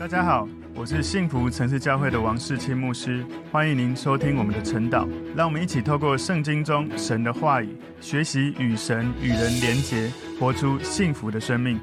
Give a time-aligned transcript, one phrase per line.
[0.00, 5.06] 大家好，我是幸福城市教会的王世清牧师，欢迎您收听我们的晨祷。
[5.36, 11.78] 让我们一起透过圣经中神的话语，学习与神与人连结，活出幸福的生命。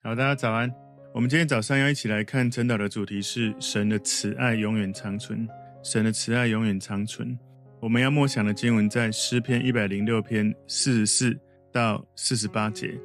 [0.00, 0.72] 好，大家早安。
[1.12, 5.44] 我们今天早上要一起来看晨祷的主题是神的慈爱永远长存。
[5.82, 7.36] 神的慈爱永远长存。
[7.80, 11.36] 我们要默想的经文在诗篇一百零六篇四十四
[11.72, 12.96] 到四十八节。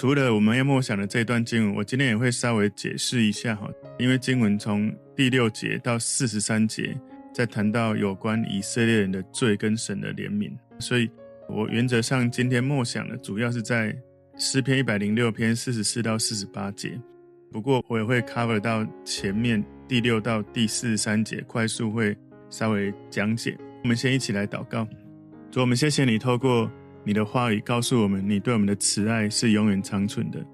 [0.00, 3.68] 除了我们要默想的这段经文，我今天也会稍微解释一下哈，
[3.98, 6.98] 因为经文从第六节到四十三节，
[7.34, 11.10] 在谈到有关以色列人的罪跟神的怜悯，所以
[11.50, 13.94] 我原则上今天默想的主要是在
[14.38, 16.98] 诗篇一百零六篇四十四到四十八节，
[17.52, 22.16] 不过我也会 cover 到前面第六到第四十三节，快速会
[22.48, 23.54] 稍微讲解。
[23.82, 24.88] 我们先一起来祷告，
[25.50, 26.72] 主，我们谢谢你透过。
[27.04, 30.44] 你的话语告诉我们，你对我们的慈爱是永远长存的，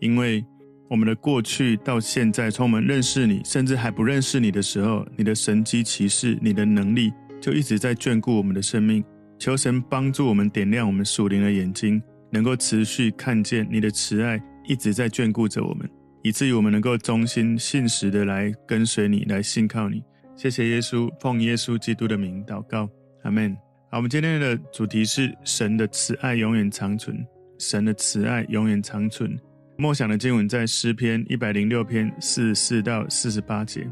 [0.00, 0.44] 因为
[0.88, 9.04] 我们的过去到现在，从我们认识你，甚至还不认识你的时候，你的神迹奇事、你的能力就一直在眷顾我们的生命。
[9.38, 15.90] 求神帮助我们点亮我们属灵的眼睛，能够持续看见你的慈爱一直在眷顾着我们，
[16.22, 20.02] 以至于我们能够忠心信实的来跟随你，来信靠你。
[20.36, 22.88] 谢谢耶稣，奉耶稣基督的名祷告，
[23.24, 23.65] 阿门。
[23.88, 27.24] 好，我们今天的主题是神的慈爱永远长存。
[27.56, 29.38] 神的慈爱永远长存。
[29.76, 33.88] 默想的经文在诗篇一百零六篇四十四到四十八节。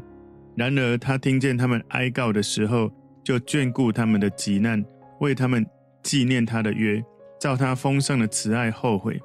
[0.53, 2.91] 然而他听见他们哀告的时候，
[3.23, 4.83] 就眷顾他们的急难，
[5.21, 5.65] 为他们
[6.03, 7.01] 纪念他的约，
[7.39, 9.17] 照他丰盛的慈爱后悔。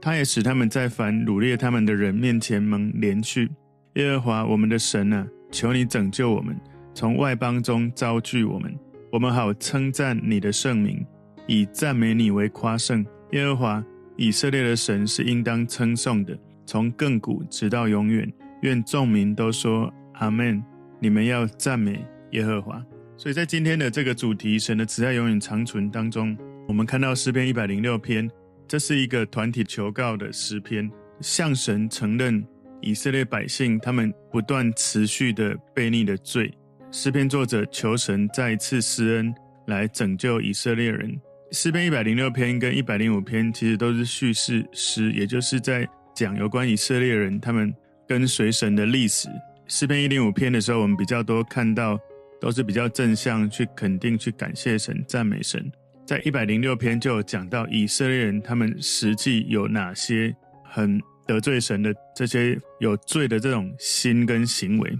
[0.00, 3.48] 他也使他们在凡掳掠他们的人面前蒙怜恤。
[3.94, 6.58] 耶和华我们的神啊，求你拯救我们，
[6.92, 8.76] 从外邦中招聚我们。
[9.10, 11.02] 我们好称赞你的圣名，
[11.46, 13.04] 以赞美你为夸胜。
[13.32, 13.84] 耶和华
[14.16, 18.30] 以色列的神是应当称颂的，从亘古直到永远。
[18.62, 20.62] 愿众民都说阿门。
[21.00, 22.84] 你们要赞美耶和华。
[23.16, 28.30] 所以在今天的这个主题“神的慈爱永远长存”当中，我们看到诗篇一百零六篇，
[28.66, 30.90] 这是一个团体求告的诗篇，
[31.20, 32.44] 向神承认
[32.82, 36.52] 以色列百姓他们不断持续的悖逆的罪。
[36.90, 39.34] 诗篇作者求神再一次施恩
[39.66, 41.14] 来拯救以色列人。
[41.52, 47.72] 诗篇一百零六篇跟一百零五篇其实都是叙事诗，也就是在讲有关以色列人他们
[48.06, 49.28] 跟随神的历史。
[49.66, 51.98] 诗篇一零五篇的时候，我们比较多看到
[52.40, 55.70] 都是比较正向去肯定、去感谢神、赞美神。
[56.06, 60.34] 在一百零六篇就有讲到以色列人他们实际有哪些
[60.64, 64.98] 很得罪神的这些有罪的这种心跟行为。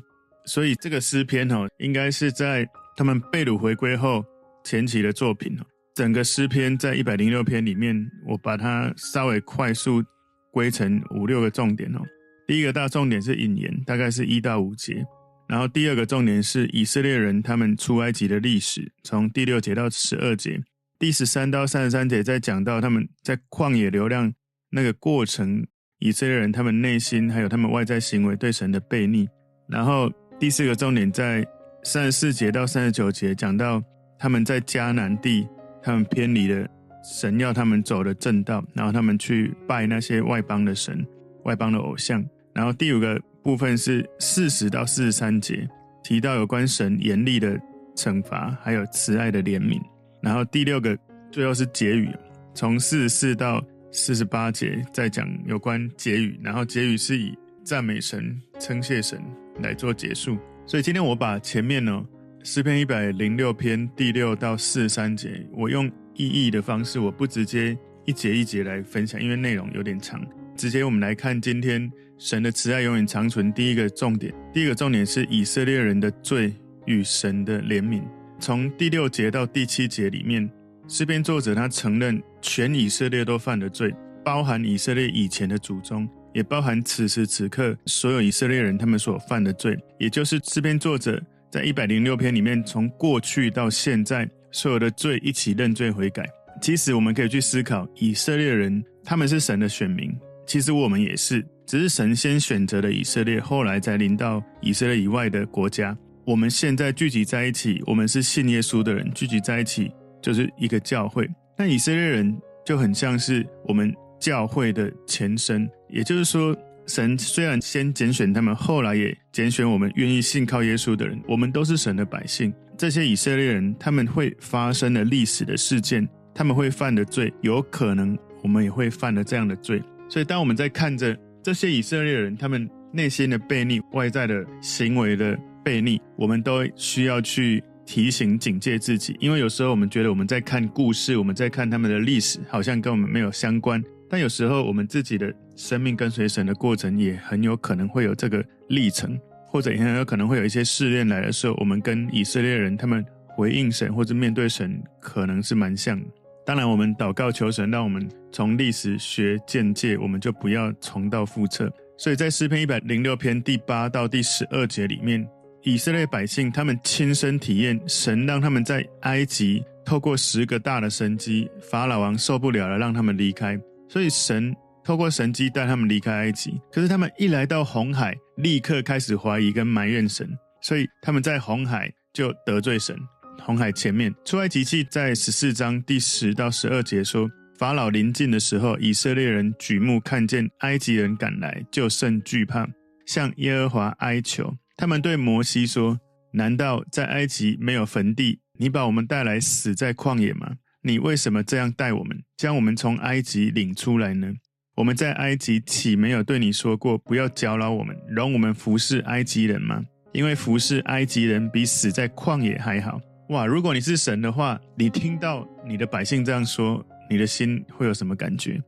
[0.49, 2.67] 所以这个诗篇哦，应该是在
[2.97, 4.25] 他们被掳回归后
[4.65, 5.63] 前期的作品哦。
[5.95, 7.95] 整个诗篇在一百零六篇里面，
[8.27, 10.03] 我把它稍微快速
[10.51, 12.01] 归成五六个重点哦。
[12.47, 15.05] 第一个大重点是引言，大概是一到五节。
[15.49, 20.59] 然后第二个重点是以色列人他们出埃及的历史，从第六节到十二节。
[20.99, 24.33] 第十三到三十三节在讲到他们在旷野流浪
[24.71, 25.67] 那个过程，
[25.99, 29.29] 以色列人他们内心还有他们外在行为对神的悖逆，
[29.69, 30.11] 然后。
[30.39, 31.45] 第四个重点在
[31.83, 33.83] 三十四节到三十九节，讲到
[34.17, 35.49] 他们在迦南地，
[35.83, 36.65] 他们偏离了
[37.03, 41.05] 神要他们走的正道，然后他们去拜那些外邦的神、
[41.45, 42.25] 外邦的偶像。
[42.55, 45.69] 然后第五个部分是四十到四十三节，
[46.05, 47.59] 提到有关神严厉的
[47.97, 49.81] 惩罚，还有慈爱的怜悯。
[50.23, 50.97] 然后第六个
[51.33, 52.15] 最后是结语，
[52.55, 53.61] 从四十四到
[53.91, 57.37] 四十八节再讲有关结语，然后结语是以
[57.69, 59.23] 赞美神、称谢神。
[59.61, 62.03] 来做结束，所以今天我把前面呢
[62.45, 67.77] 诗篇一百零六篇第六到四十三节，我用意译的方式，我不直接
[68.07, 70.25] 一节一节来分享，因为内容有点长。
[70.57, 73.53] 直接我们来看今天神的慈爱永远长存。
[73.53, 76.55] 第一个重点，第一个重点是以色列人的罪
[76.87, 78.03] 与神的怜悯。
[78.39, 80.49] 从第六节到第七节里面，
[80.87, 83.93] 诗篇作者他承认全以色列都犯了罪，
[84.25, 86.09] 包含以色列以前的祖宗。
[86.33, 91.21] 也包含此时此刻所有以色列人他们所犯的罪，也就是诗篇作者
[91.51, 96.25] 在一百零六篇里面，从过去到现在所有的罪一起认罪悔改。
[96.61, 100.15] 其实我们可以去思考，以色列人他们是神的选民，
[100.47, 105.97] 其实我们也是，只是神先选择了以色列，后来才临到以色列以外的国家。
[106.25, 109.91] 我们现在聚集在一起，我们是信耶稣的人，聚集在一起
[110.21, 111.29] 就是一个教会。
[111.57, 113.95] 那以色列人就很像是我们。
[114.21, 116.57] 教会的前身，也就是说，
[116.87, 121.21] 神虽然先拣选他们，后来也拣选我们愿意信靠耶稣的人。
[121.27, 122.53] 我们都是神的百姓。
[122.77, 129.83] 这些以色列人，他们会发生的历史的事件，他们会犯的罪，有可能我们也会犯了这样的罪。
[130.09, 139.17] 所以，当我们在看着这些以色列人，他们内心的悖逆、外在的行为的悖逆，我们都需要去提醒、警戒自己。
[139.19, 143.83] 因为有时候我们觉得我们在看故事，我们在看他们的历史，好像跟我们没有相关。
[144.09, 149.19] 但有时候我们自己的生命跟随神的过程，也很有可能会有这个历程，
[149.49, 156.01] 或者也很有可能会有一些试炼来的时候，我们跟以色列人他们回应神或者面对神，可能是蛮像。
[156.47, 161.71] 当然，我们祷告求神，让我们从历史学见解，我们就不要重蹈覆辙。
[161.97, 165.29] 所以在诗篇一百零六篇第八到第十二节里面，
[165.63, 173.59] 以色列百姓他们亲身体验神让他们在埃及透过十个大的神迹，法老王受不了了，让他们离开。
[173.89, 174.55] 所以神
[174.89, 176.59] 透过神迹带他们离开埃及。
[176.73, 180.27] 可是他们一来到红海，立刻开始怀疑跟埋怨神，
[180.63, 182.99] 所以他们在红海就得罪神。
[183.43, 192.67] 红海前面，出埃及记在十四章第十到十二节说，法老临近的时候，以色列人举目看见埃及人赶来，就甚惧怕，
[193.05, 194.57] 向耶和华哀求。
[194.75, 196.01] 他们对摩西说
[196.33, 198.41] ：“难道在埃及没有坟地？
[198.59, 200.53] 你把我们带来死在旷野吗？
[200.81, 204.33] 你为什么这样待我们，将我们从埃及领出来呢？
[204.79, 209.83] 我们在埃及岂没有对你说过，不要搅扰我们，容我们服侍埃及人吗？
[210.13, 213.45] 因为服侍埃及人比死在旷野还好。”哇！
[213.45, 216.81] 如果你是神的话，你听到你的百姓这样说，
[217.11, 218.63] 你的心会有什么感觉？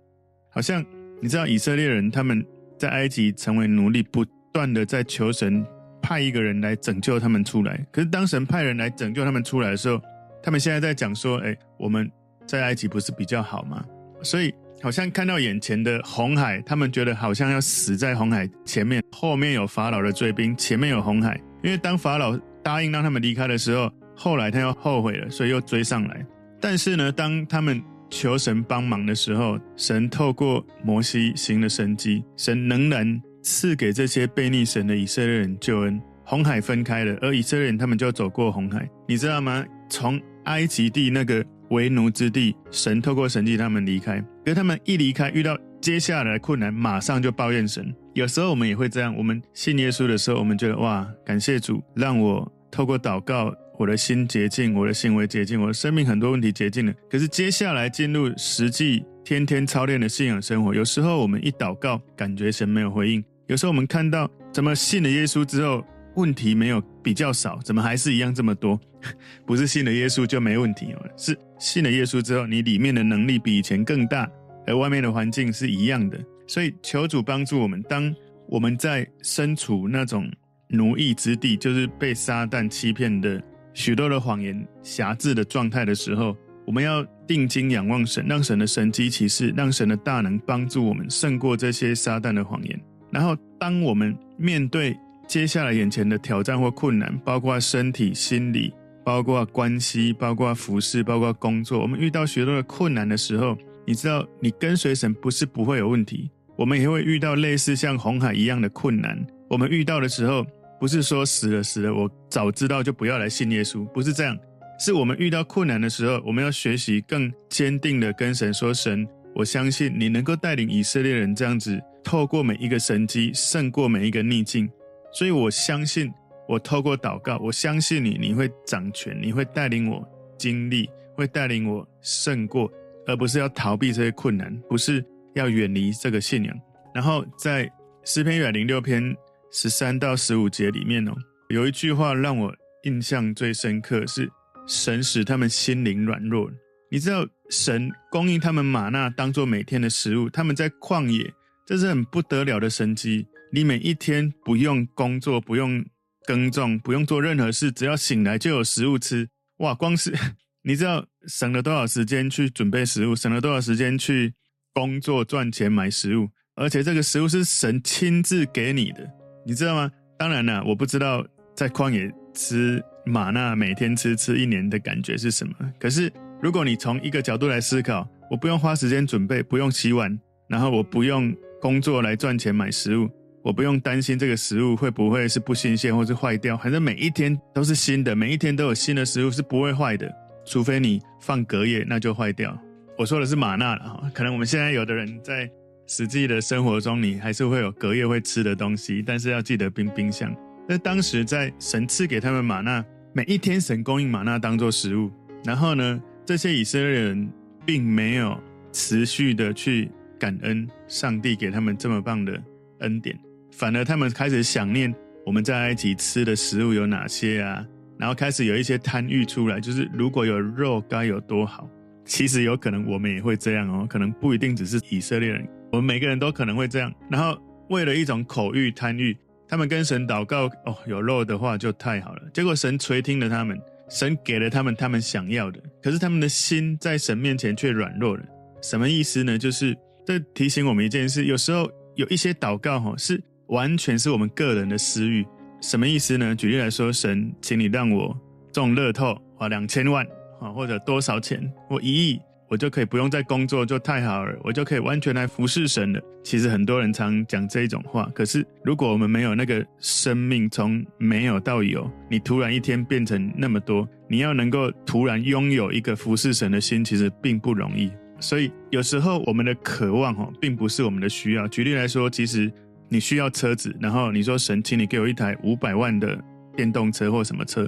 [0.50, 0.84] 好像
[1.22, 2.44] 你知道以色列人他们
[2.76, 5.64] 在埃及成为奴隶，不断的在求神
[6.02, 7.86] 派一个人来拯救他们出来。
[7.92, 10.02] 可是当神派人来拯救他们出来的时候，
[10.42, 12.10] 他们现在在讲说：“哎，我们
[12.48, 13.84] 在埃及不是比较好吗？”
[14.24, 21.38] 所以好像看到眼前的红海，他们觉得好像要死在红海前面，后面有法老的追兵，前面有红海。
[21.62, 26.24] 因为当法老答应让他们离开的时候，后来他又后悔了，所以又追上来。
[26.60, 36.00] 但是呢，当他们求神帮忙的时候，神透过摩西行了神迹，神仍然赐给这些悖逆神的以色列人救恩。
[36.24, 39.64] 红海分开了，而以色列人他们就走过红海，你知道吗？
[39.90, 44.20] 从埃及地那个 为奴之地，神透过神迹他们离开。
[44.44, 47.92] 可是他们一离开，遇到接下来的困难，马上就抱怨神。
[48.14, 53.52] 有时候我们也会这样，我们信耶稣的时候，我们觉得哇，感谢主，让我透过祷告。
[53.78, 56.92] 我的心洁净，我的行为洁净，我的生命很多问题洁净了。
[57.10, 65.82] 可是接下来进入实际天天操练的信仰生活，有时候我们一祷告，感觉神没有回应；有时候我们看到怎么信了耶稣之后，
[66.14, 68.78] 问题没有比较少，怎么还是一样这么多？
[69.46, 74.30] 不是信了耶稣就没问题哦，是信了耶稣之后，你里面的能力比以前更大，
[74.66, 76.18] 而外面的环境是一样的。
[76.46, 78.14] 所以求主帮助我们，当
[78.48, 80.30] 我们在身处那种
[80.68, 83.42] 奴役之地，就是被撒旦欺骗的。
[83.72, 86.36] 许多的谎言辖制的状态的时候，
[86.66, 92.78] 我们要定睛仰望神，让神的神迹奇事，让神的大能帮助我们胜过这些撒旦的谎言。
[93.12, 94.94] 然后，当我们面对
[95.28, 98.74] 接下来眼前的挑战或困难，包括身体、心理，
[99.04, 103.56] 包括关系，包括服饰，包括工作，我们遇到许多的困难的时候，
[103.86, 109.24] 你知道，你跟随神不是不会有问题，我们也会遇到类似像红海一样的困难。
[109.48, 110.46] 我们遇到的时候。
[110.80, 114.34] 不是说死了死了，我早知道就不要来信耶稣，不是这样。
[114.78, 124.70] 是我们遇到困难的时候，我们要学习更坚定的跟神说：“神，我相信你能够带领以色列人这样子，透过每一个神迹，胜过每一个逆境。
[125.12, 126.10] 所以我相信，
[126.50, 130.04] 我透过祷告，我相信你，你会掌权，你会带领我
[130.36, 132.70] 经历，会带领我胜过，
[133.06, 135.04] 而不是要逃避这些困难，不是
[135.34, 136.60] 要远离这个信仰。
[136.92, 137.70] 然后在
[138.04, 139.16] 诗篇一百零六篇。
[139.52, 141.12] 十三到十五节里面哦，
[141.48, 142.54] 有一句话让我
[142.84, 144.30] 印象最深刻，是
[144.64, 146.48] 神使他们心灵软弱。
[146.88, 151.28] 你知道，神供应他们吗哪当做每天的食物，他们在旷野，
[151.66, 153.26] 这是很不得了的神迹。
[153.52, 155.84] 你每一天不用工作，不用
[156.30, 159.28] 耕种，不用做任何事，只要醒来就有食物吃。
[159.56, 160.16] 哇，光是
[160.62, 164.32] 你知道省了多少时间去准备食物，省了多少时间去
[164.72, 169.04] 工作赚钱买食物，而且这个食物是神亲自给你的。
[169.44, 169.90] 你知道吗？
[170.16, 175.52] 当然了，我不知道在旷野吃吗哪，每天吃吃一年的感觉是什么。
[175.80, 180.16] 可是，如果你从一个角度来思考，我不用花时间准备，不用洗碗，
[180.48, 183.10] 然后我不用工作来赚钱买食物，
[183.42, 190.10] 我不用担心这个食物会不会是不新鲜或是坏掉，反正每一天都是新的，每一天都有新的食物是不会坏的，
[190.44, 192.56] 除非你放隔夜，那就坏掉。
[192.98, 195.50] 我说的是吗哪了哈，可能我们现在有的人在。
[195.92, 200.32] 实际的生活中，你还是会有隔夜会吃的东西，但是要记得冰冰箱。
[200.68, 205.10] 那当时在神赐给他们吗哪，每一天神供应吗哪当做食物，
[205.42, 207.28] 然后呢，这些以色列人
[207.66, 212.40] 并没有持续的去感恩上帝给他们这么棒的
[212.78, 213.18] 恩典，
[213.60, 214.90] 反而他们开始想念
[215.26, 217.62] 我们在一起吃的食物有哪些啊，
[217.98, 221.68] 然后开始有一些贪欲出来，就是如果有肉该有多好。
[222.06, 226.90] 其实有可能我们也会这样哦，可能不一定只是以色列人，我们每个人都可能会这样。
[227.10, 227.38] 然后
[227.68, 229.14] 为了一种口欲贪欲，
[229.46, 232.22] 他们跟神祷告哦，有肉的话就太好了。
[232.32, 238.24] 结果神垂听了他们，神给了他们他们想要的，可是他们的心在神面前却软弱了。
[238.62, 239.36] 什么意思呢？
[239.36, 239.76] 就是
[240.06, 245.24] 这提醒我们一件事：有时候有一些祷告哈，是完全是我们个人的私欲。
[245.60, 246.34] 什么意思呢？
[246.34, 248.18] 举例来说，神，请你让我
[248.50, 250.04] 中乐透啊，两千万
[250.40, 256.00] 啊，或者多少钱，我一亿，我就可以不用再工作，就太好了，我就可以完全来服侍神了。
[256.22, 267.90] 其实很多人常讲这种话，可是如果我们没有那个生命从没有到有，你突然一天变成那么多，你要能够突然拥有一个服侍神的心，其实并不容易。
[268.18, 271.48] 所以有时候我们的渴望哈，并不是我们的需要。
[271.48, 272.52] 举例来说，其实
[272.90, 276.22] 你需要车子，然后你说神，请你给我一台五百万的
[276.56, 277.66] 电动车或什么车，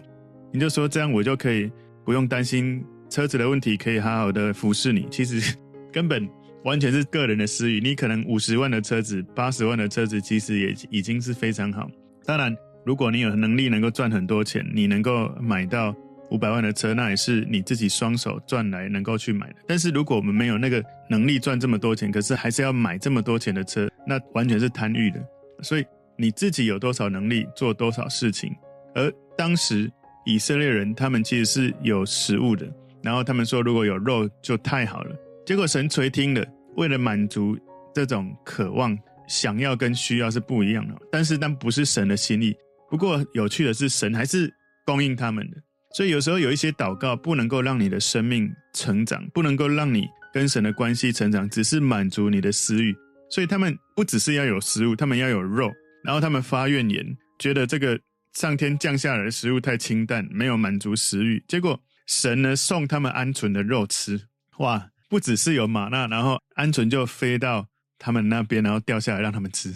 [0.53, 1.71] 你就说这样我就可以
[2.05, 5.07] 不用担心车子的问题，可以好好的服侍你。
[5.11, 5.57] 其实
[5.93, 6.29] 根本
[6.65, 7.81] 完全是个人的私欲。
[7.81, 11.89] 你可能五十万的车子、八十万的车子，其实也已经是非常好。
[12.25, 15.95] 当然，如果你有能力能够赚很多钱，你能够买到。
[16.33, 19.57] 五百万的车，那也是你自己双手赚来能够去买的。
[19.69, 25.23] 但是如果我们没有那个能力赚这么多钱，可是还是要买这么多钱的车，那完全是贪欲的。
[25.63, 25.85] 所以
[26.17, 28.51] 你自己有多少能力做多少事情。
[28.95, 29.91] 而当时
[30.25, 32.67] 以色列人他们其实是有食物的，
[33.03, 35.15] 然后他们说如果有肉就太好了。
[35.45, 36.45] 结果神垂听了，
[36.77, 37.59] 为了满足
[37.95, 38.99] 这种渴望、
[39.29, 40.95] 想要跟需要是不一样的。
[41.11, 42.57] 但是但不是神的心意。
[42.89, 44.53] 不过有趣的是，神还是
[44.87, 45.57] 供应他们的。
[45.95, 52.97] 所以有时候有一些祷告不能够让你的生命成长，不能够让你跟神的关系成长，只是满足你的私欲。
[53.31, 55.71] 所以他们不只是要有食物，他们要有肉。
[56.05, 57.99] 然后他们发怨言，觉得这个
[58.35, 61.43] 上天降下来的食物太清淡，没有满足食欲。
[61.47, 64.21] 结果神呢送他们鹌鹑的肉吃，
[64.59, 64.89] 哇！
[65.09, 67.67] 不只是有马纳，然后鹌鹑就飞到
[67.99, 69.71] 他们那边，然后掉下来让他们吃。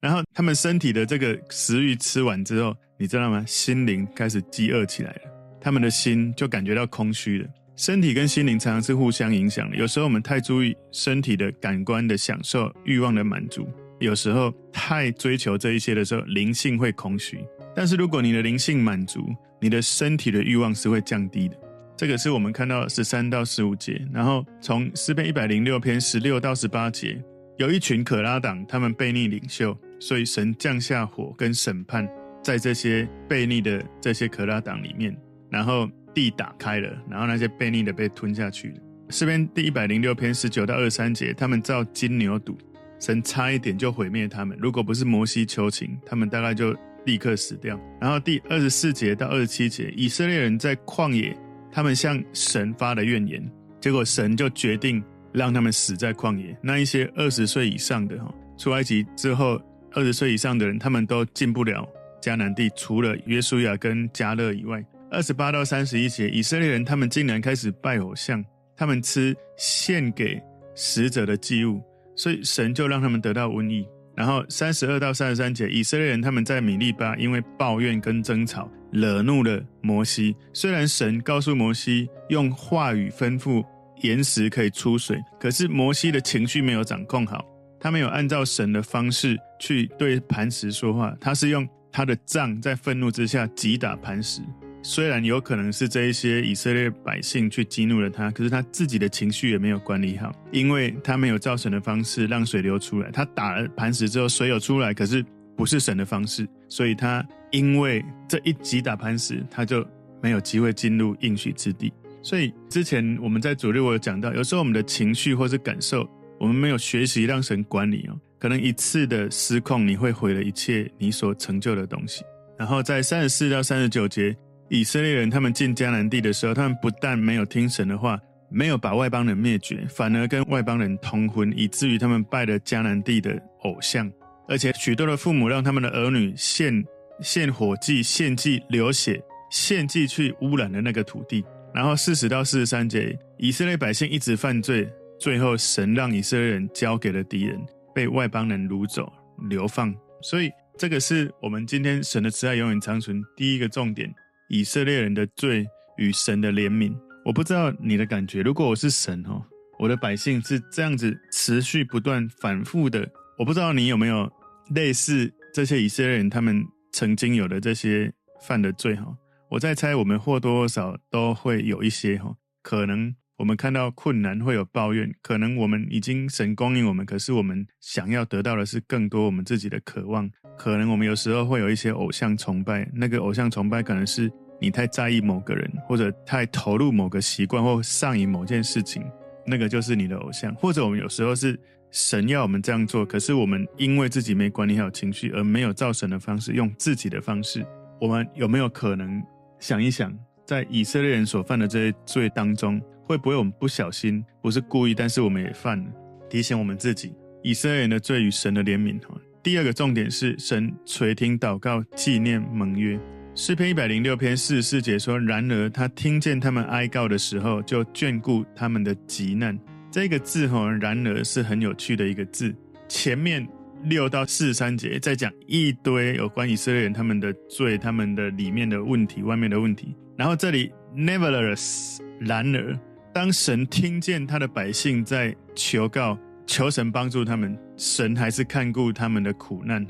[0.00, 3.44] 然后他们身体的这个食欲吃完之后，你知道吗？
[3.46, 5.35] 心灵开始饥饿起来了。
[5.66, 7.48] 他们的心就感觉到空虚了。
[7.74, 9.76] 身体跟心灵常常是互相影响的。
[9.76, 13.68] 有时候我们太注意身体的感官的享受、欲望的满足，
[13.98, 17.44] 有时候太追求这一些的时候，灵性会空虚。
[17.74, 19.26] 但是如果你的灵性满足，
[19.60, 21.56] 你的身体的欲望是会降低的。
[21.96, 27.20] 这个是我们看到十三到十五节，然后从诗篇一百零六篇十六到十八节，
[27.58, 32.08] 有一群可拉党，他们悖逆领袖，所以神降下火跟审判
[32.40, 35.12] 在这些悖逆的这些可拉党里面。
[35.56, 38.74] 然后地打开了，然后那些悖逆的被吞下去了。
[39.08, 42.54] 诗篇第一百零六篇十九到二三节，他们造金牛犊，
[43.00, 44.54] 神差一点就毁灭他们。
[44.60, 47.80] 如果不是摩西求情，他们大概就立刻死掉。
[47.98, 51.34] 然后第二十四节到二十七节，以色列人在旷野，
[51.72, 53.42] 他们向神发了怨言，
[53.80, 56.54] 结果神就决定让他们死在旷野。
[56.60, 59.58] 那一些二十岁以上的哈，出埃及之后
[59.92, 61.88] 二十岁以上的人，他们都进不了
[62.20, 64.84] 迦南地，除了约书亚跟迦勒以外。
[65.16, 68.44] 二十八到三十一节，以色列人他们竟然开始拜偶像，
[68.76, 70.38] 他们吃献给
[70.74, 71.80] 死者的祭物，
[72.14, 73.88] 所以神就让他们得到瘟疫。
[74.14, 80.36] 然后三十二到三十三节，以色列人他们在米利巴因为抱怨跟争吵，惹怒了摩西。
[80.52, 83.64] 虽然神告诉摩西用话语吩咐
[84.02, 87.42] 岩石可以出水，可是摩西的情绪没有掌控好，
[87.80, 94.42] 他没有按照神的方式去对磐石说话，他是用他的杖在愤怒之下击打磐石。
[94.82, 103.10] 虽然有可能是这一些以色列百姓去激怒了他，可是他自己的情绪也没有管理好，因为他没有照神的方式让水流出来。
[103.10, 105.24] 他打了磐石之后，水有出来，可是
[105.56, 109.84] 不是神的方式，所以他因为这一击打磐石，他就
[110.22, 111.92] 没有机会进入应许之地。
[112.22, 122.22] 所以之前我们在主日我有讲到，有时候我们的情绪或是感受，我们没有学习让神管理哦，可能一次的失控，你会毁了一切你所成就的东西。
[122.56, 124.36] 然后在三十四到三十九节。
[124.68, 128.18] 以色列人他们进迦南地的时候，他们不但没有听神的话，
[128.50, 134.10] 没有把外邦人灭绝，反而跟外邦人通婚，以至于他们拜了迦南地的偶像，
[134.48, 136.84] 而且许多的父母让他们的儿女献
[137.20, 141.44] 献火祭、献祭流血、献祭去污染了那个土地。
[141.72, 144.88] 然后四十到四十三节，以色列百姓一直犯罪，
[145.20, 147.60] 最后神让以色列人交给了敌人，
[147.94, 149.12] 被外邦人掳走、
[149.48, 149.94] 流放。
[150.22, 154.12] 所以这个是我们今天神的慈爱永远长存第一个重点。
[154.48, 158.42] 以色列人的罪与神的怜悯，我不知道你的感觉。
[158.42, 159.42] 如果我是神哦，
[159.78, 164.30] 我的百姓是这样子持续不断反复的，我不知道你有没有
[164.74, 168.12] 类似这些以色列人他们曾经有的这些
[168.42, 169.06] 犯的罪哈，
[169.50, 189.04] 我在猜我们或多或少都会有一些哈，可能我们看到困难会有抱怨，可能我们已经神供应我们，可是我们想要得到的是更多我们自己的渴望，可能我们有时候会有一些偶像崇拜，那个偶像崇拜可能是你太在意某个人，或者太投入某个习惯或上瘾某件事情，
[189.46, 191.58] 那个就是你的偶像，或者我们有时候是。
[191.92, 197.64] 神要我们这样做，可是我们因为自己没管理好情绪，而没有照神的方式，用自己的方式。
[197.98, 199.22] 我们有没有可能
[199.60, 200.12] 想一想，
[200.44, 205.90] 在以色列人所犯的这些罪当中，会不会我们不小心，不是故意，但是我们也犯了？
[206.28, 209.00] 提醒我们自己，以色列人的罪与神的怜悯。
[209.46, 212.98] 第二个重点是，神垂听祷告，纪念盟约。
[213.36, 219.56] 诗篇一百零六篇四十四节说：“然而他听见他们哀告的时候，就眷顾他们的急难。”
[219.88, 222.52] 这个字哈，然而是很有趣的一个字。
[222.88, 223.46] 前面
[223.84, 229.94] 六到四十三节在讲一堆有关以色列人他们的罪、他们的里面的问题、外面的问题。
[230.16, 232.76] 然后这里 nevertheless，然而
[233.14, 239.84] 当神听见他的百姓在求告、求神帮助他们，神还是看顾他们的苦难。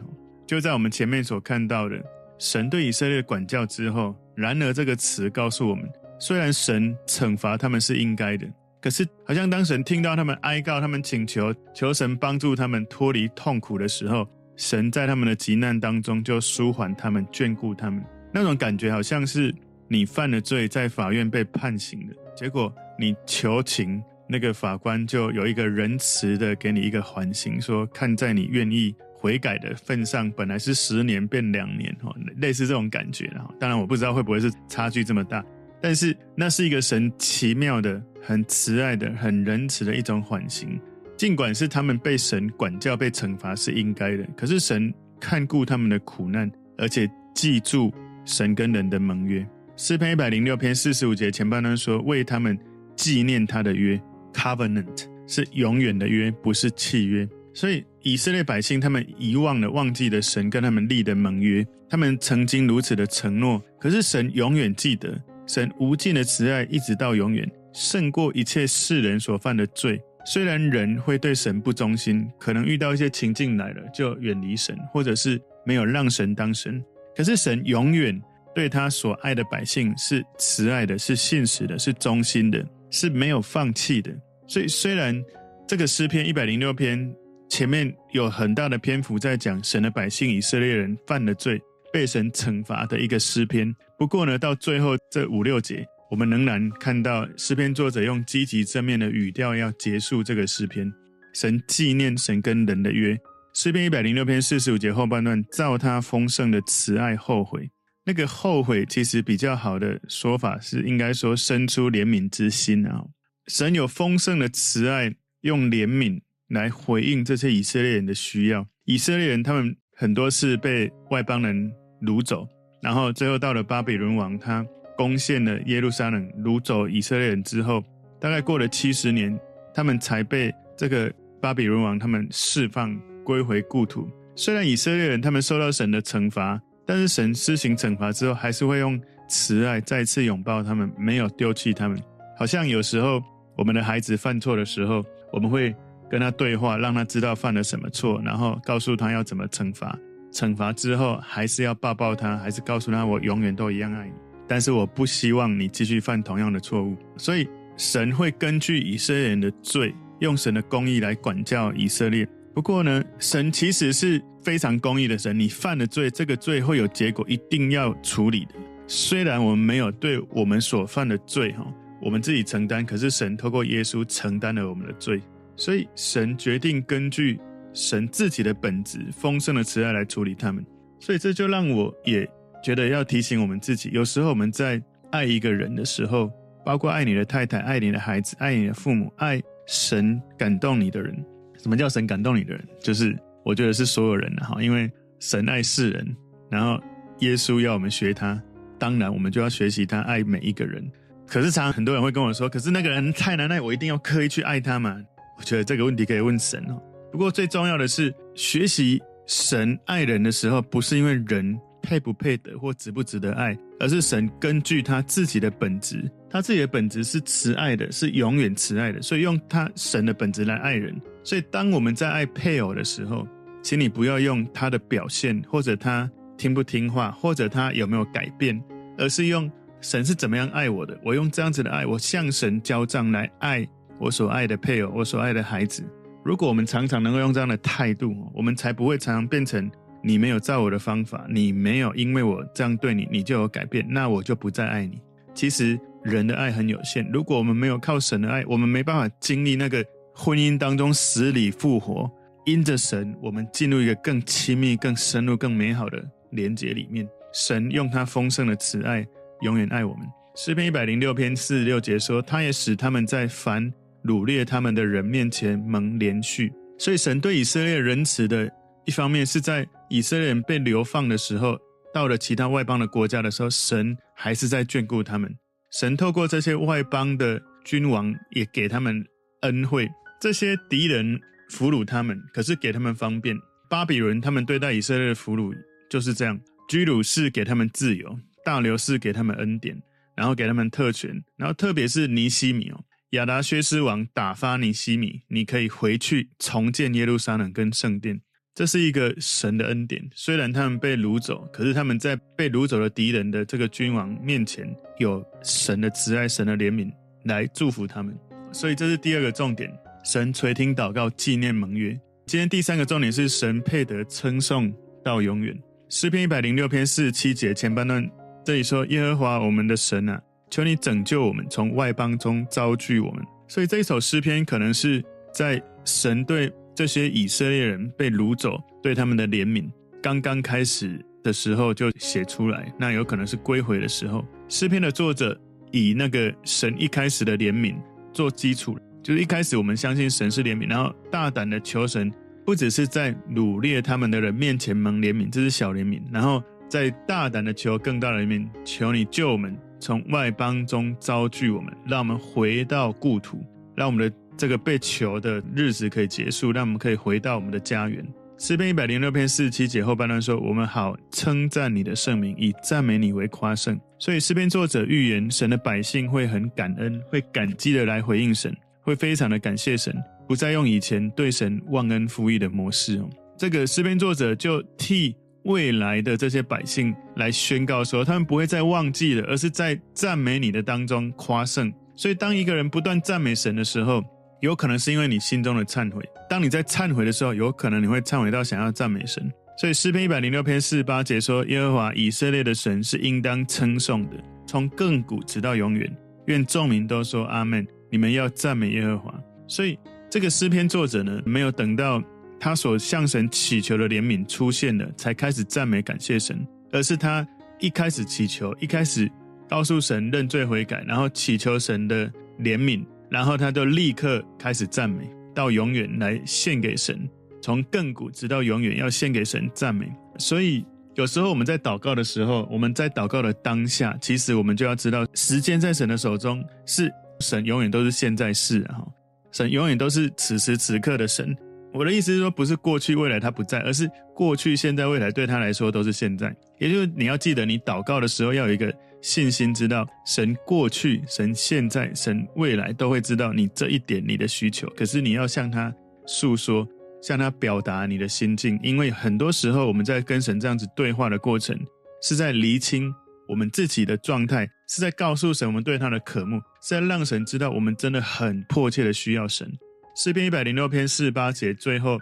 [0.46, 2.02] 就在我们前面所看到的，
[2.38, 8.46] 神对以色列管教之后，然而这个词告诉我们，虽然神惩罚他们是应该的。
[8.80, 18.04] 可是，好像当神听到他们哀告、他们请求，求神帮助他们脱离痛苦的时候，神在他们的急难当中就舒缓他们、眷顾他们。
[18.32, 19.52] 那种感觉好像是
[19.88, 33.30] 你犯了罪，在法院被判刑的结果，你求情，那个法官就有一个仁慈的给你一个缓刑，说看在你愿意悔改的份上，本来是十年变两年，哈，类似这种感觉。
[33.58, 35.44] 当然我不知道会不会是差距这么大。
[35.80, 40.80] 但是那是一个神奇妙的、很慈爱的、很仁慈的一种缓刑，
[41.16, 47.92] 尽管是他们被神管教、被惩罚是应该的，可是神看顾他们的苦难，而且记住
[48.24, 49.46] 神跟人的盟约。
[49.76, 52.58] 诗篇一百零六篇四十五节前半段说：“为他们
[52.96, 54.00] 纪念他的约
[54.36, 65.18] ，covenant 是永远的约，不是契约。”所以以色列百姓他们遗忘了、忘记了神跟他们立的盟约，他们曾经如此的承诺，可是神永远记得。
[65.46, 69.98] 神无尽的慈爱一直到永远，胜过一切世人所犯的罪。
[70.26, 76.84] 虽然人会对神不忠心，可能遇到一些情境来了就远离神，或者是没有让神当神。
[77.16, 78.20] 可是神永远
[78.54, 84.12] 对他所爱的百姓是慈爱的，是信实的，是忠心的，是没有放弃的。
[84.48, 85.22] 所以虽然
[85.66, 87.14] 这个诗篇一百零六篇
[87.48, 91.60] 前面有很大的篇幅在讲神的百姓以色列人犯了罪。
[91.92, 93.74] 被神惩罚的一个诗篇。
[93.98, 100.92] 不过呢，到最后这五六节，我们仍然看到诗篇作者用积极正面的语调要结束这个诗篇。
[101.32, 103.16] 神纪念神跟人的约。
[103.54, 107.66] 诗篇一百零六篇四十五节后半段，照他丰盛的慈爱后悔。
[108.04, 113.02] 那个后悔其实比较好的说法是，应该说生出怜悯之心啊。
[113.46, 118.66] 神有丰盛的慈爱，用怜悯来回应这些以色列人的需要。
[118.84, 121.72] 以色列人他们很多是被外邦人。
[122.02, 122.46] 掳走，
[122.82, 124.64] 然后最后到了巴比伦王，他
[124.98, 127.82] 攻陷了耶路撒冷，掳走以色列人之后，
[128.20, 129.36] 大概过了七十年，
[129.74, 134.06] 他们才被这个巴比伦王他们释放归回故土。
[134.36, 141.98] 虽然以色列人他们受到神的惩罚，但是神施行惩罚之后，还是会用慈爱再次拥抱他们，没有丢弃他们。
[142.38, 143.22] 好像有时候
[143.56, 145.74] 我们的孩子犯错的时候，我们会
[146.10, 149.98] 跟他对话，让他知道犯了什么错，然后告诉他要怎么惩罚。
[150.32, 154.12] 惩罚之后，还是要抱抱他，还是告诉他我永远都一样爱你。
[154.46, 156.96] 但是我不希望你继续犯同样的错误。
[157.16, 162.28] 所以神会根据以色列人的罪，用神的公义来管教以色列。
[162.54, 165.38] 不过呢，神其实是非常公义的神。
[165.38, 168.54] 你犯了罪，这个罪会有结果，一定要处理的。
[168.86, 171.66] 虽然我们没有对我们所犯的罪哈，
[172.00, 175.20] 我们自己承担，可是神透过耶稣承担了我们的罪。
[175.56, 177.38] 所以神决定根据。
[177.78, 180.64] 神自己的本质，丰盛的慈爱来处理他们，
[180.98, 182.26] 所以这就让我也
[182.64, 186.32] 觉得要提醒我们自己，有时候我们在爱一个人的时候，
[186.64, 191.14] 包括爱你的太太、爱你的孩子、爱你的父母、爱神感动你的人。
[191.58, 192.66] 什么叫神感动你的人？
[192.80, 196.16] 就是我觉得是所有人哈，因为神爱世人，
[196.50, 196.82] 然后
[197.18, 198.42] 耶稣要我们学他，
[198.78, 200.82] 当然我们就要学习他爱每一个人。
[201.26, 204.96] 可是常常很多人会跟我说，可是那个人太难爱，我一定要刻意去爱他吗？
[205.38, 206.80] 我觉得这个问题可以问神哦。
[207.12, 220.94] 不过最重要的是，学习神爱人的时候，不是因为人配不配得或值不值得爱，而是神根据他自己的本质，他自己的本质是慈爱的，是永远慈爱的，所以用他神的本质来爱人。
[221.22, 223.26] 所以当我们在爱配偶的时候，
[223.62, 228.62] 请你不要用他的表现，或者他听不听话，或者他有没有改变，
[228.96, 229.50] 而是用
[229.86, 230.98] 神是怎么样爱我的。
[231.04, 233.64] 我用这样子的爱，我向神交账来爱
[234.00, 235.84] 我所爱的配偶，我所爱的孩子。
[236.24, 239.70] 如果我们常常能够用这样的态度，我们才不会常常变成
[240.02, 245.00] 你没有照我的方法，你没有因为我这样对你，你就有改变，那我就不再爱你。
[245.32, 252.10] 其实人的爱很有限，如果我们没有靠神的爱，我们没办法经历那个婚姻当中死里复活。
[252.44, 257.08] 因着神，我们进入一个更亲密、更深入、更美好的连结里面。
[257.32, 259.06] 神用他丰盛的慈爱，
[259.42, 260.06] 永远爱我们。
[260.34, 263.72] 诗篇一百零六篇四十六节说：“他也使他们在凡
[264.04, 268.50] 掳掠他们的人面前蒙怜恤。”所以，神对以色列仁慈的
[268.84, 271.58] 一方面，是在以色列人被流放的时候，
[271.92, 275.34] 到了其他外邦的国家的时候，神还是在眷顾他们。
[275.72, 279.04] 神透过这些外邦的君王，也给他们
[279.42, 279.88] 恩惠。
[280.20, 281.20] 这些敌人。
[281.48, 283.36] 俘虏他们，可是给他们方便。
[283.70, 285.54] 巴比伦他们对待以色列的俘虏
[285.88, 286.36] 就是这样：
[286.68, 289.76] 居鲁士给他们自由，大流士给他们恩典，
[290.14, 298.20] 然后给他们特权，然后特别是尼希米哦，亚达薛斯王打发尼希米，你可以回去重建耶路撒冷跟圣殿，
[298.54, 300.08] 这是一个神的恩典。
[300.14, 306.88] 虽然他们被掳走，可是他们在被掳走的敌人的这个君王面前，有神的慈爱、神的怜悯
[307.24, 308.16] 来祝福他们。
[308.52, 309.68] 所以这是第二个重点。
[310.04, 311.90] 神垂听祷告，纪念盟约。
[312.26, 314.72] 今天第三个重点是神配得称颂
[315.04, 315.60] 到永远。
[315.88, 318.08] 诗篇一百零六篇四十七节前半段，
[318.46, 325.04] 这里说：“耶和华我们的神啊，求你拯救我们，从外邦中招聚我们。”所以这一首诗篇可能是
[325.34, 329.68] 在神对这些以色列人被掳走，对他们的怜悯
[330.00, 332.72] 刚刚开始的时候就写出来。
[332.78, 334.24] 那有可能是归回的时候。
[334.48, 335.36] 诗篇的作者
[335.72, 337.74] 以那个神一开始的怜悯
[338.12, 338.78] 做基础。
[339.02, 342.12] 就是一开始我们相信神是怜悯，然后大胆的求神，
[342.44, 353.38] 不只是在掳掠他们的人面前蒙怜悯，这是小怜悯，然后再大胆的求更大的怜悯，求你救我们，从外邦中招聚我们，让我们回到故土，
[353.74, 358.06] 让我们的这个被囚的日子可以结束，让我们可以回到我们的家园。
[358.38, 368.54] 诗篇一百零六篇四十七节后半段说：“我们好称赞你的圣名，以赞美你为夸胜。”所以诗篇作者预言神的百姓会很感恩，会感激的来回应神。
[368.82, 369.92] 会非常的感谢神，
[370.28, 373.10] 不再用以前对神忘恩负义的模式哦。
[373.36, 381.72] 这个诗篇作者就替未来的这些百姓来宣告说，他们不会再忘记了，而是在赞美你的当中夸胜。
[381.96, 384.04] 所以，当一个人不断赞美神的时候，
[384.40, 386.02] 有可能是因为你心中的忏悔。
[386.28, 389.32] 当你在忏悔的时候，有可能你会忏悔到想要赞美神。
[389.58, 395.90] 所以，诗篇一百零六篇四十八节说：“耶和华以色列的神是应当称颂的，从亘古直到永远。
[396.26, 399.14] 愿众民都说阿门。”你们要赞美耶和华，
[399.46, 399.78] 所以
[400.10, 402.02] 这个诗篇作者呢，没有等到
[402.38, 407.26] 他所向神祈求的怜悯出现了，才开始赞美感谢神，而是他
[407.58, 409.10] 一开始祈求，一开始
[409.48, 412.06] 告诉神认罪悔改，然后祈求神的
[412.38, 417.08] 怜悯，然后他就立刻开始赞美，到永远来献给神，
[417.42, 419.90] 从亘古直到永远要献给神赞美。
[420.18, 426.92] 所以有时候我们在祷告的时候，我们在祷告的当下，其实我们就要知道，时间在神的手中是。
[427.20, 428.84] 神永远都是现在式啊！
[429.32, 431.34] 神永远都是此时此刻的神。
[431.76, 436.34] 我的意思是说，不是过去未来他不在，而是过去现在未来对他来说都是现在。
[436.58, 444.66] 也就是你要记得，你祷告的时候要有一个信心，知道神过去、神现在、神未来都会知道你这一点你的需求。
[444.70, 445.72] 可是你要向他
[446.06, 446.66] 诉说，
[447.02, 451.58] 向他表达你的心境，因为很多时候我们在跟神这样子对话的过程，
[452.02, 452.92] 是在厘清。
[453.28, 459.50] 我们自己的状态是在告诉神，我们对他的渴慕，是在让神知道我们真的很迫切的需要神。
[459.96, 461.98] 诗篇一百零六篇四十八节最后，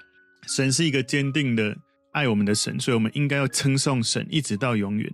[0.48, 1.76] 神是一个坚定的
[2.10, 5.08] 爱我们的神，所以我们应该要称颂神，一直到永远。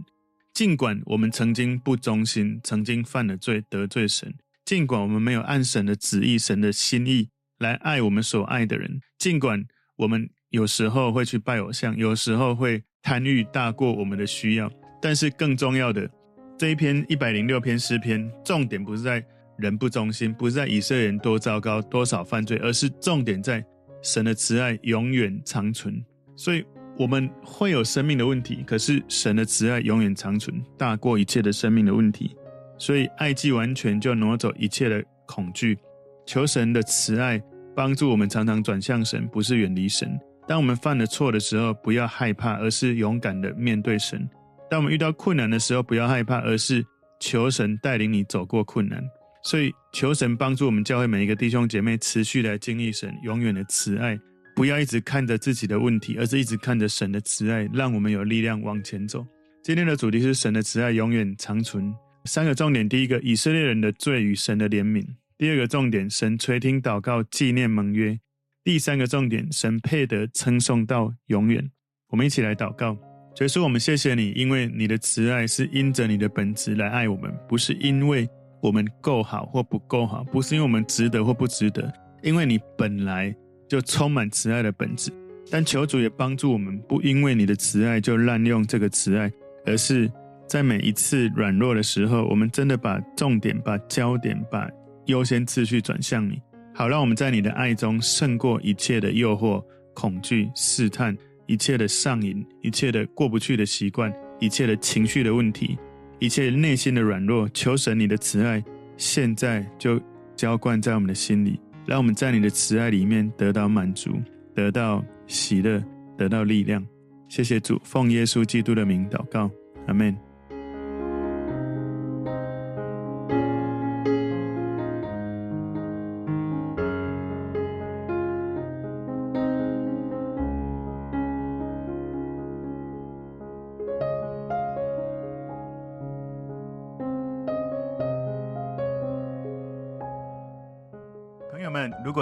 [0.55, 9.63] 尽管我们曾经不忠心，曾经犯了罪得罪神，尽管我们没有按神的旨意、神的心意来爱我们所爱的人，尽管
[9.99, 14.73] 我们有时候会去拜偶像，有时候会贪欲大过我们的需要。
[15.03, 16.11] 但是更重要的，
[16.59, 19.23] 这一篇一百零六篇诗篇，重点不是在
[19.61, 23.65] 人不忠心，不是在以色列人多糟糕、多少犯罪，而是重点在
[24.03, 26.03] 神的慈爱永远长存。
[26.37, 26.65] 所以
[26.99, 32.35] 我们会有生命的问题，可是神的慈爱永远长存，大过一切的生命的问题。
[32.79, 35.79] 所以爱既完全，就挪走一切的恐惧。
[36.27, 37.43] 求神的慈爱
[37.75, 40.19] 帮助我们，常常转向神，不是远离神。
[40.49, 44.29] 当我们犯了错的时候，不要害怕，而是勇敢的面对神。
[44.71, 46.85] 当我们遇到困难的时候，不要害怕，而是
[47.21, 49.03] 求神带领你走过困难。
[49.43, 54.19] 所以，求神帮助我们教会每一个弟兄姐妹持续来经历神永远的慈爱，
[54.55, 59.27] 不要一直看着自己的问题，而是一直看着神的慈爱，让我们有力量往前走。
[59.63, 61.93] 今天的主题是神的慈爱永远长存。
[62.27, 65.03] 三个重点：第一个，以色列人的罪与神的怜悯；
[65.39, 68.19] 第二个重点，神垂听祷告，纪念盟约；
[68.63, 71.71] 第三个重点，神配得称颂到永远。
[72.09, 72.95] 我们一起来祷告。
[73.35, 78.29] 所以说，我们谢谢你，因为你的慈爱是因着你的本质来爱我们，不是因为
[78.61, 81.93] 我们够好或不够好，不是因为我们值得或不值得，
[82.23, 83.35] 因为你本来
[83.69, 85.11] 就充满慈爱的本质。
[85.51, 89.31] 但求主也帮助我们，不因为你的慈爱就滥用这个慈爱，
[89.67, 90.11] 而是
[90.47, 94.71] 在每一次软弱的时候，我们真的把重点、把焦点、把
[95.07, 96.41] 优先次序转向你，
[96.75, 101.17] 好让我们在你的爱中胜过一切的诱惑、恐惧、试探。
[101.47, 105.77] 一切的上瘾，一切的过不去的习惯，一切的情绪的问题，
[106.21, 108.63] 一切内心的软弱，求神你的慈爱，
[108.99, 110.01] 现在就
[110.37, 114.21] 浇灌在我们的心里，让我们在你的慈爱里面得到满足，
[114.55, 115.83] 得到喜乐，
[116.19, 116.87] 得到力量。
[117.27, 119.51] 谢谢主，奉耶稣基督的名祷告，
[119.87, 120.30] 阿门。